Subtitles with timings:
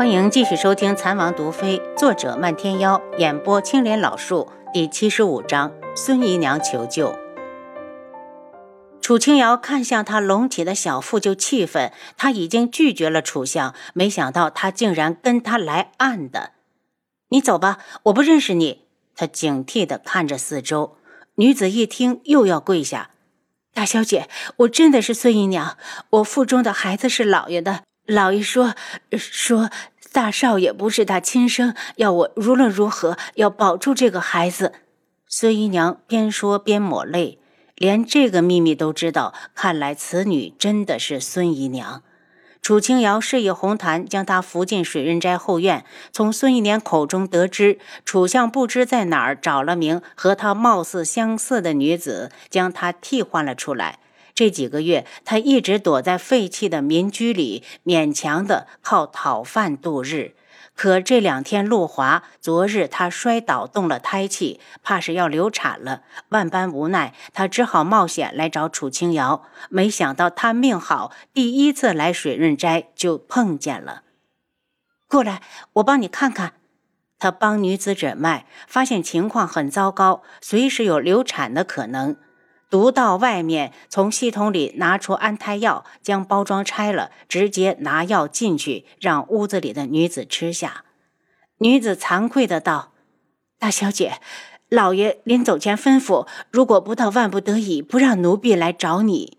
[0.00, 7.14] 欢迎继续收听《蚕王毒妃》，作者漫天妖，演播青莲老树，第七十五章：孙姨娘求救。
[9.02, 16.52] 楚清瑶看向他隆起的小腹就气愤，他已经拒绝了楚相，没想到他竟然跟他来暗的。
[17.28, 18.86] 你走吧，我不认识你。
[19.14, 20.96] 他警惕地看着四周。
[21.34, 23.10] 女子一听，又要跪下。
[23.74, 25.76] 大小姐，我真的是孙姨娘，
[26.08, 27.82] 我腹中的孩子是老爷的。
[28.10, 28.74] 老爷说
[29.16, 29.70] 说，
[30.10, 34.72] 大少爷不是他亲生，要我无论如何要保住这个孩子。
[35.28, 37.38] 孙姨娘边说边抹泪，
[37.76, 39.32] 连这个秘密都知道。
[39.54, 42.02] 看来此女真的是孙姨娘。
[42.60, 45.84] 楚清瑶示意红檀将她扶进水润斋后院。
[46.12, 54.00] 从孙姨娘口中得知，楚相不知在哪儿找了名和她貌似相似的女子，将她替换了出来。
[54.40, 60.34] 这几个月，他一直躲在废弃的民居里，勉强的靠讨饭度日。
[60.74, 66.04] 可这两天路滑，昨日他摔倒动了胎气，怕是要流产了。
[66.30, 69.42] 万般无奈，他只好冒险来找楚清瑶。
[69.68, 74.04] 没想到他命好，第一次来水润斋就碰见了。
[75.06, 75.42] 过来，
[75.74, 76.54] 我帮你看看。
[77.18, 82.16] 他帮女子诊脉，发现情况很糟糕，随时有流产的可能。
[82.70, 90.84] 独到外面，从系统里拿出安胎药，将包装拆了，直接拿药进去，让屋子里的女子吃下。
[91.58, 92.92] 女子惭愧的道
[93.58, 94.20] ：“大小姐，
[94.68, 99.38] 老爷临走前吩咐，如果不到万不得已，不让奴婢来找你。”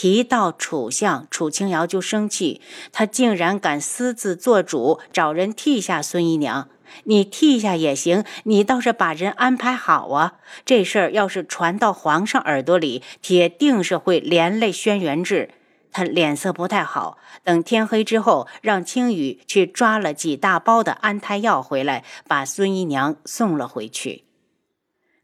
[0.00, 2.60] 提到楚相，楚清瑶就生气，
[2.92, 6.68] 他竟然敢私自做主，找人替下孙姨娘。
[7.02, 10.34] 你替下也行，你倒是把人安排好啊！
[10.64, 15.50] 这事儿要是传到皇上耳朵里，铁定是会连累轩辕志。
[15.90, 17.18] 他脸色不太好。
[17.42, 24.27] 等天黑之后，让青羽去抓了几大包的安胎药回来，把孙姨娘送了回去。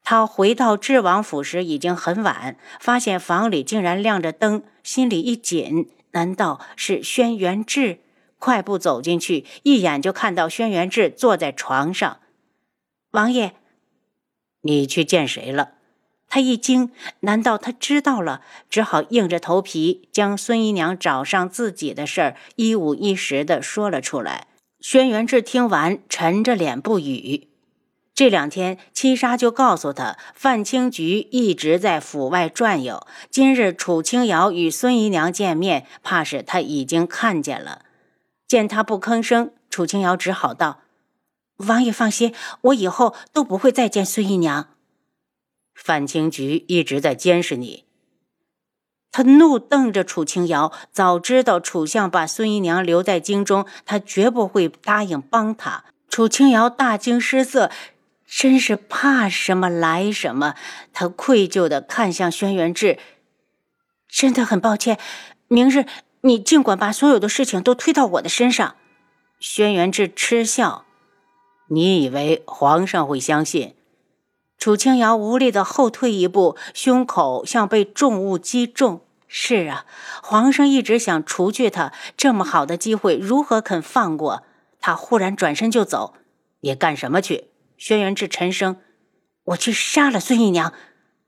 [0.05, 8.01] 他回到智王府时已经很晚，发现房里竟然亮着灯，心里一紧，难道是轩辕志？
[8.39, 12.19] 快步走进去，一眼就看到轩辕志坐在床上。
[13.13, 13.55] 王爷，
[14.61, 15.71] 你去见谁了？
[16.29, 18.43] 他一惊，难道他知道了？
[18.69, 24.49] 只好硬着头皮将孙姨娘找上自己的事儿一五一十的说了出来。
[24.81, 27.49] 轩辕志听完，沉着脸不语。
[28.15, 33.05] 这两天，七杀就告诉他，范青菊一直在府外转悠。
[33.29, 37.85] 今日楚清瑶与孙姨娘见面，怕是他已经看见了。
[38.47, 40.83] 见他不吭声，楚清瑶只好道
[41.67, 44.69] ：“王爷放心，我以后都不会再见孙姨娘。”
[45.75, 47.83] 范青菊一直在监视你。
[49.11, 55.85] 他怒瞪着楚清瑶，早知道楚相把孙姨娘留在京中，他绝不会答应帮他。
[56.09, 57.73] 楚清瑶大惊失色，
[58.37, 60.57] 真是怕什么来什么。
[60.93, 62.99] 他愧疚地看向轩辕志
[64.11, 64.99] ：“真的很抱歉，
[65.47, 65.87] 明日。”
[66.23, 68.77] 你尽管把所有的事情都推到我的身上，
[69.39, 70.85] 轩辕志嗤笑。
[71.69, 73.77] 你以为皇上会相信？
[74.59, 79.03] 楚清瑶无力的后退一步，胸口像被重物击中。
[79.29, 79.85] 是啊，
[80.23, 84.43] 皇上一直想除去他，这么好的机会如何肯放过？
[84.81, 86.15] 他忽然转身就走。
[86.61, 87.49] 你干什么去？
[87.87, 88.79] 轩辕志沉声
[89.45, 90.73] ：“我去杀了孙姨娘。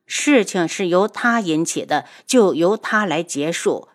[0.06, 3.89] 事情是由他引起的，就由他来结束。”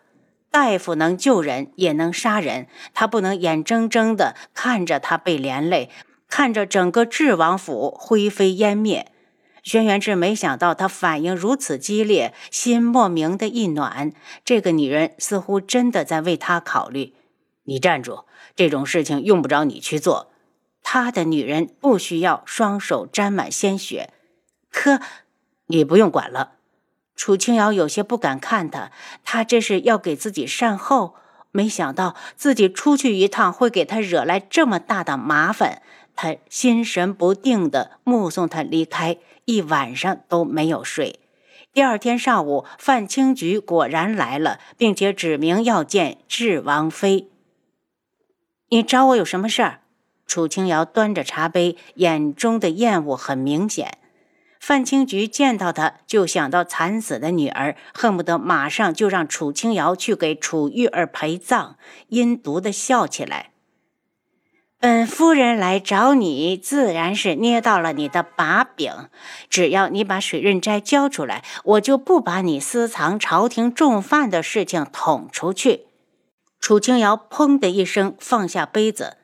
[0.48, 2.68] 大夫能救人，也能杀人。
[2.94, 5.90] 他不能眼睁睁的看着他被连累，
[6.28, 9.10] 看着整个智王府灰飞烟灭。
[9.64, 14.12] 轩辕志没想到他反应如此激烈，心莫名的一暖。
[14.44, 17.14] 这个女人似乎真的在为他考虑。
[17.64, 18.26] 你站住！
[18.54, 20.31] 这种事情用不着你去做。
[20.82, 24.10] 他的女人不需要双手沾满鲜血。
[24.70, 25.00] 可，
[25.66, 26.52] 你不用管了。
[27.14, 28.90] 楚清瑶有些不敢看他，
[29.22, 31.16] 他这是要给自己善后。
[31.54, 35.82] 没想到自己出去一趟会给他惹来这么大的麻烦，
[36.16, 41.20] 他心神不定地目送他离开，一晚上都没有睡。
[41.70, 47.28] 第二天上午，范青菊果然来了，并且指明要见智王妃。
[48.70, 49.81] 你找我有什么事儿？
[50.32, 53.98] 楚清瑶端着茶杯，眼中的厌恶很明显。
[54.58, 61.76] 范青菊见到他，就想到惨死的女儿，恨不得马上就让楚清瑶去给楚玉儿陪葬，
[62.08, 63.50] 阴毒的笑起来。
[64.80, 69.10] 本夫人来找你，自然是捏到了你的把柄。
[69.50, 75.88] 只要你把水润斋交出来，我就不把你私藏朝廷重犯的事情捅出去。
[76.58, 79.18] 楚清瑶砰的一声放下杯子：“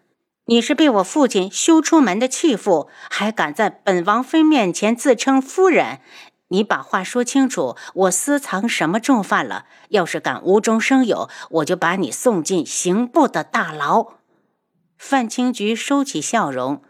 [0.51, 6.01] 你是被我父亲休出门的弃妇，还敢在本王妃面前自称夫人？
[6.49, 9.67] 你把话说清楚，我私藏什么重犯了？
[9.91, 14.15] 要是敢无中生有，我就把你送进刑部的大牢。
[14.97, 16.83] 范清菊收起笑容，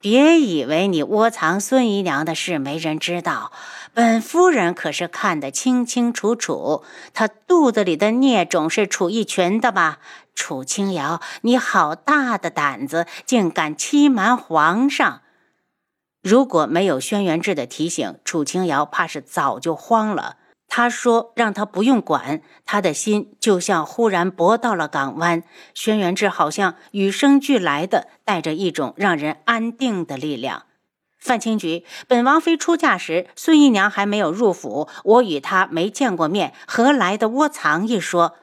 [0.00, 3.50] 别以为你窝藏孙姨娘的事没人知道，
[3.92, 6.84] 本夫人可是看得清清楚楚。
[7.12, 9.98] 她肚子里的孽种是楚逸群的吧？
[10.36, 15.22] 楚清瑶，你好大的胆子，竟敢欺瞒皇上！
[16.22, 20.36] 如果没有轩辕志的提醒，楚清瑶怕是早就慌了。
[20.68, 25.42] 他说：“让他不用管。”他的心就像忽然泊到了港湾。
[25.74, 30.64] 轩辕志好像与生俱来的带着一种让人安定的力量。
[31.18, 38.34] 范清菊，本王妃出嫁时，孙姨娘还没有入府，我与她没见过面，何来的窝藏一说？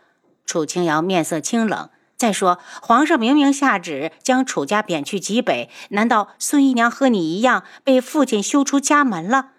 [0.46, 1.90] 楚清瑶面色清冷。
[2.18, 9.52] 再说，皇上明明下旨将楚家贬去极北，难道孙姨娘和你一样被父亲休出家门了？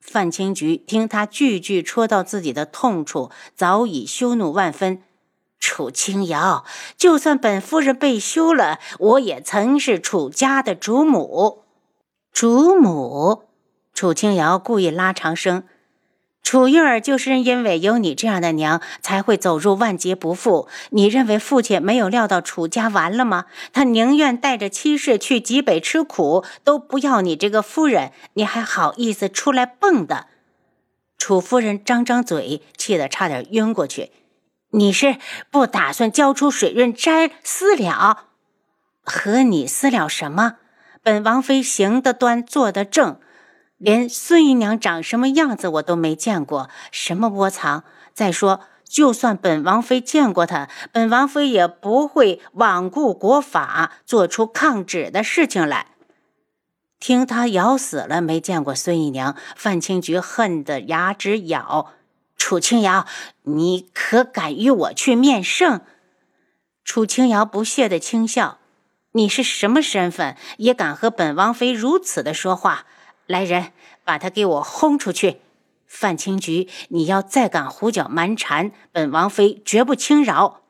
[0.00, 5.02] 范青菊听他句句戳到自己的痛处，早已羞怒万分。
[5.58, 6.64] 楚清瑶，
[6.96, 11.64] 就算本夫人被休了，我也曾是楚家的主母。
[12.32, 13.42] 主母，
[13.92, 15.64] 楚清瑶故意拉长声。
[16.42, 20.66] 楚玉儿就是因为有你这样的娘，才会走入万劫不复。
[20.90, 23.44] 你认为父亲没有料到楚家完了吗？
[23.72, 28.10] 他宁愿带着妻室去极北吃苦，都不要你这个夫人。
[28.34, 30.26] 你还好意思出来蹦的？
[31.16, 34.10] 楚夫人张张嘴，气得差点晕过去。
[34.72, 35.18] 你是
[35.50, 38.24] 不打算交出水润斋私了？
[39.04, 40.56] 和你私了什么？
[41.02, 43.20] 本王妃行得端，坐得正。
[43.80, 47.82] 连孙姨娘长什么样子我都没见过，什么窝藏？
[48.12, 55.86] 再说，就算本王妃见过她，本王妃也不会罔顾国法，做出抗旨的事情来。
[56.98, 61.92] 听他咬死了没见过孙姨娘，范清菊恨得牙直咬。
[62.36, 63.06] 楚清瑶，
[63.44, 65.80] 你可敢与我去面圣？
[66.84, 68.58] 楚清瑶不屑的轻笑
[69.12, 72.84] ：“你是什么身份，也敢和本王妃如此的说话？”
[73.30, 73.70] 来人，
[74.02, 75.40] 把他给我轰出去！
[75.86, 80.62] 范清菊，你要再敢胡搅蛮缠，本王妃绝不轻饶。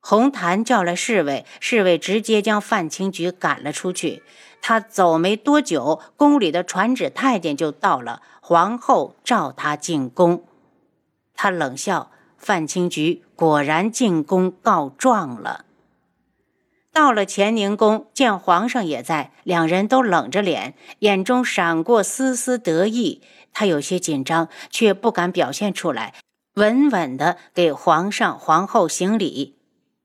[0.00, 4.22] 红檀叫来侍卫，侍卫直接将范清菊赶了出去。
[4.62, 10.44] 他走没多久，宫里的传旨太监就到了，皇后召他进宫。
[11.34, 15.65] 他冷笑：范清菊果然进宫告状了。
[16.96, 23.20] 到了乾宁宫，见皇上也在，两人都冷着脸，眼中闪过丝丝得意。
[23.52, 26.14] 他有些紧张，却不敢表现出来，
[26.54, 29.58] 稳稳地给皇上、皇后行礼。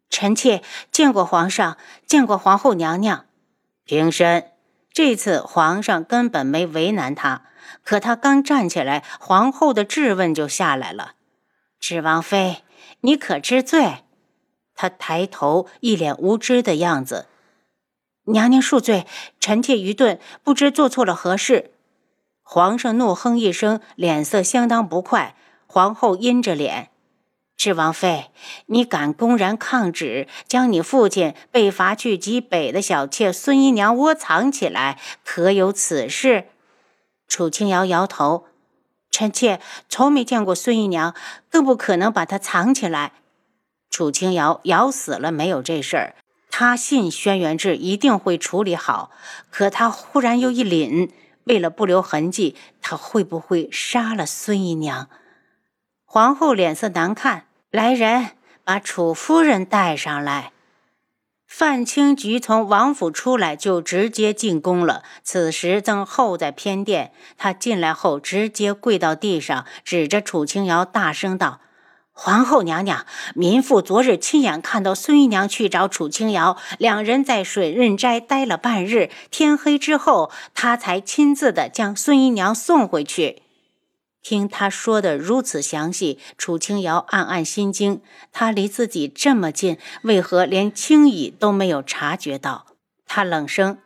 [0.09, 0.61] 臣妾
[0.91, 3.27] 见过皇上，见过皇后娘娘。
[3.85, 4.51] 平身。
[4.91, 7.43] 这次皇上根本没为难他，
[7.85, 11.13] 可他刚站起来，皇后的质问就下来了
[11.79, 12.63] ：“芷王妃，
[12.99, 14.03] 你可知罪？”
[14.81, 17.27] 他抬头，一脸无知的样子。
[18.23, 19.05] 娘娘恕罪，
[19.39, 21.69] 臣妾愚钝，不知做错了何事。
[22.41, 25.35] 皇上怒哼一声，脸色相当不快。
[25.67, 26.89] 皇后阴着脸
[27.55, 28.31] ：“智王妃，
[28.65, 36.47] 你敢公然抗旨，将你父亲被罚去极北的小妾孙姨娘窝藏起来，可有此事？”
[37.29, 38.45] 楚清瑶摇头
[39.11, 41.13] ：“臣妾从没见过孙姨娘，
[41.51, 43.11] 更不可能把她藏起来。”
[43.91, 46.15] 楚清瑶咬死了没有这事儿，
[46.49, 49.11] 他信轩辕志一定会处理好。
[49.51, 51.09] 可他忽然又一凛，
[51.43, 55.09] 为了不留痕迹，他会不会杀了孙姨娘？
[56.05, 58.31] 皇后脸色难看，来人，
[58.63, 60.53] 把楚夫人带上来。
[61.45, 67.11] 范清菊从王府出来就直接进宫了，此时正候在偏殿。
[67.37, 71.59] 她进来后直接跪到地上，指着楚清瑶大声道。
[72.23, 83.41] 皇后娘娘，民妇昨日亲眼看到孙姨娘去找楚清瑶，两人在水润斋待了半日，天黑之后，她才亲自的将孙姨娘送回去。
[84.21, 88.01] 听他说的如此详细，楚清瑶暗暗心惊。
[88.31, 92.67] 他离自己这么近，为何连轻易都没有察觉到？
[93.07, 93.79] 他冷声。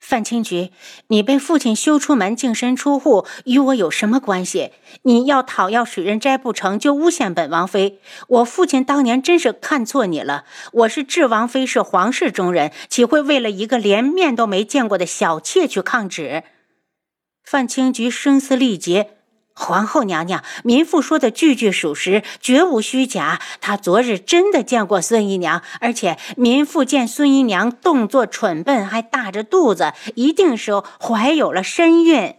[0.00, 0.70] 范清菊，
[1.08, 4.72] 你被父亲休出门、净身出户，与我有什么关系？
[5.02, 8.00] 你要讨要水人斋不成就诬陷本王妃。
[8.28, 10.44] 我父亲当年真是看错你了。
[10.72, 16.44] 我是智王妃，是皇室中人，岂会为了一个连面都没见过的小妾去抗旨？
[17.44, 19.10] 范清菊声嘶力竭
[19.60, 23.38] ：“皇后娘娘，民妇说的句句属实，绝无虚假。
[23.60, 32.36] 她昨日真的见过孙姨娘，而且民妇见孙姨娘动作蠢笨，还大着肚子，一定是怀有了身孕。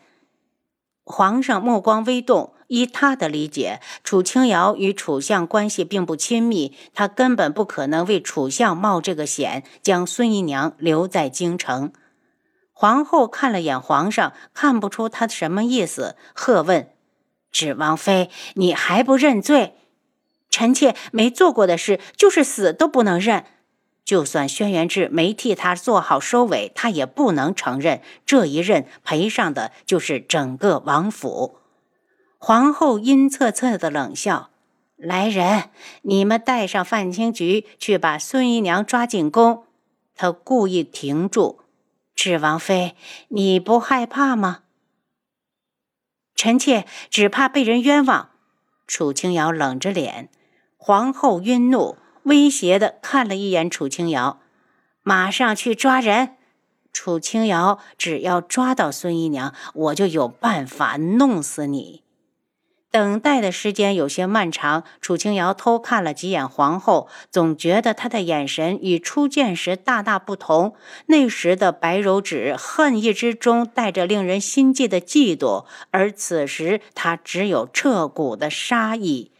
[1.06, 11.94] 皇上目光微动，依他的理解，楚清瑶与楚相关系并不亲密，他根本不可能为楚相冒这个险，将孙姨娘留在京城。
[12.74, 16.90] 皇后看了眼皇上，看不出他什么意思，喝问。
[17.52, 19.76] 指王妃，你还不认罪？
[20.50, 23.46] 臣妾没做过的事，就是死都不能认。
[24.04, 28.02] 就算轩辕志没替他做好收尾，他也不能承认。
[28.26, 31.60] 这一认赔上的就是整个王府。
[32.38, 34.50] 皇后阴恻恻的冷笑
[34.98, 35.70] ：“来人，
[36.02, 39.64] 你们带上范青菊去把孙姨娘抓进宫。”
[40.18, 41.62] 她故意停住
[42.14, 42.96] ：“智王妃，
[43.30, 44.64] 你不害怕吗？”
[46.36, 48.30] 臣妾只怕被人冤枉。
[48.88, 50.30] 楚清瑶冷着脸，
[50.78, 54.40] 皇后晕怒，威胁的看了一眼楚清瑶，
[55.04, 56.36] 马上去抓人。
[56.92, 62.01] 楚清瑶，只要抓到孙姨娘，我就有办法弄死你。
[62.92, 70.76] 等待的时间有些漫长，楚清瑶偷看了几眼皇后，总觉得她的眼神与初见时大大不同。
[71.06, 79.32] 那时的白柔指恨意之中带着令人心悸的嫉妒，而此时她只有彻骨的杀意。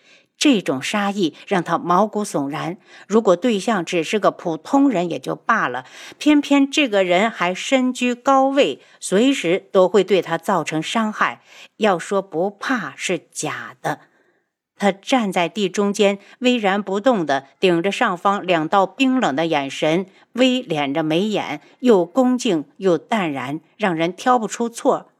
[0.42, 2.78] 这种杀意让他毛骨悚然。
[3.08, 5.86] 如果对象只是个普通人也就罢了，
[6.18, 11.44] 偏偏这个人还身居高位，随时都会对他造成伤害。
[11.78, 14.00] 要说不怕是假的。
[14.76, 25.11] 他站在地中间，巍然不动的顶着上方两道冰冷的眼神，微敛着眉眼，又恭敬又淡然，让人挑不出错。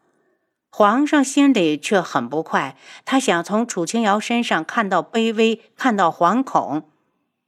[0.74, 6.88] 皇上心里却很不快，他想从楚清瑶身上看到卑微，看到惶恐。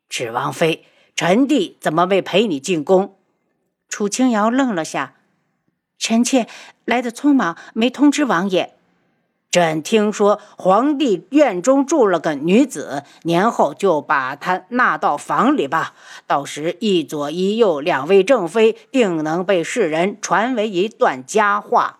[0.10, 3.16] 芷王妃，臣弟怎么未陪你进宫？
[3.88, 5.14] 楚清瑶愣了下，
[5.98, 6.48] 臣妾
[6.84, 8.76] 来的匆忙，没通知王爷。
[9.50, 15.94] 朕听说皇帝院中住了个女子，年后就把她纳到房里吧。
[16.28, 22.00] 到时一左一右两位正妃，定能被世人传为一段佳话。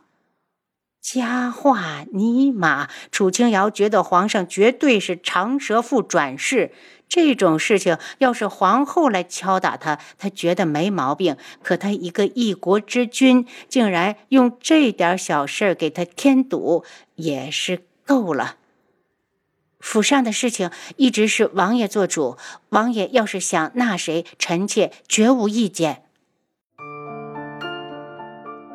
[1.04, 2.88] 佳话，尼玛！
[3.12, 6.72] 楚清瑶觉得皇上绝对是长舌妇转世。
[7.10, 11.36] 这种事情要是皇后来敲打他，他觉得没毛病。
[11.62, 18.56] 可他一个一国之君，竟然用这点小事给他添堵，也是够了。
[19.82, 22.38] 府上的事情一直是王爷做主，
[22.70, 26.04] 王爷要是想纳谁，臣妾绝无意见。